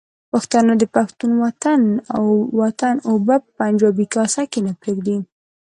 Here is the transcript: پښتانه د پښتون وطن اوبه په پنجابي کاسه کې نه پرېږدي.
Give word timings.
پښتانه 0.31 0.73
د 0.77 0.83
پښتون 0.95 1.31
وطن 2.61 2.93
اوبه 3.09 3.35
په 3.43 3.49
پنجابي 3.59 4.05
کاسه 4.15 4.43
کې 4.51 4.59
نه 4.67 4.73
پرېږدي. 4.81 5.17